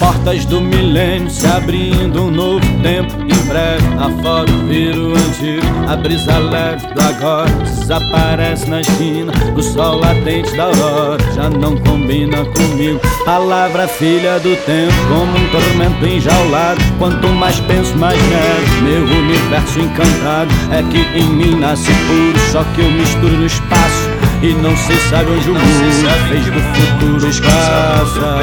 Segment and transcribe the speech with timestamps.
[0.00, 3.19] Portas do milênio se abrindo, um novo tempo em
[3.50, 3.84] breve.
[3.98, 9.32] A foto vira o antigo, a brisa leve do agora desaparece na esquina.
[9.54, 13.00] O sol latente da aurora já não combina comigo.
[13.24, 16.80] Palavra filha do tempo, como um tormento enjaulado.
[16.98, 18.82] Quanto mais penso, mais nego.
[18.82, 24.08] Meu universo encantado é que em mim nasce puro, só que eu misturo no espaço.
[24.42, 28.40] E não se sabe onde o mundo fez do futuro passa.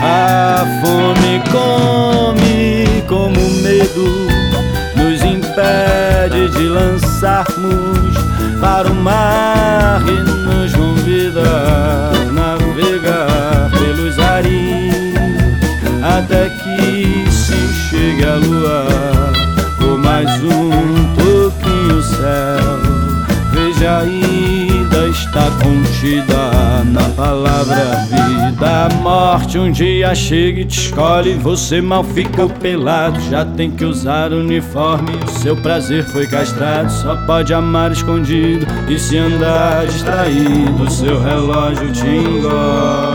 [0.00, 2.07] A fome come
[3.18, 4.28] como medo
[4.94, 8.14] nos impede de lançarmos
[8.60, 14.94] para o mar e nos convida a navegar pelos ares
[16.00, 18.86] até que se chegue a lua
[19.78, 22.78] por mais um pouquinho céu.
[23.52, 24.17] Veja ainda
[25.38, 28.86] está contida na palavra vida.
[28.86, 31.34] A morte um dia chega e te escolhe.
[31.34, 33.20] Você mal ficou pelado.
[33.30, 35.12] Já tem que usar uniforme.
[35.40, 36.90] Seu prazer foi castrado.
[36.90, 38.66] Só pode amar escondido.
[38.88, 43.07] E se andar distraído, seu relógio te engole.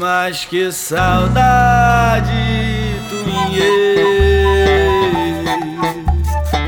[0.00, 2.32] Mas que saudade
[3.10, 3.16] tu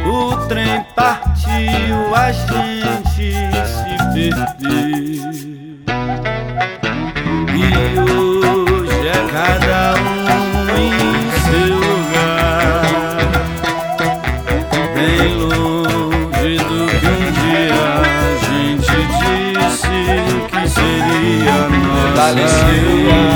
[0.07, 3.33] O trem partiu, a gente
[3.65, 5.33] se perdeu.
[7.57, 7.59] E
[7.99, 10.29] hoje é cada um
[10.77, 10.93] em
[11.41, 12.85] seu lugar.
[14.95, 19.97] Bem longe do que um dia a gente disse
[20.51, 21.57] que seria
[22.33, 23.02] nossa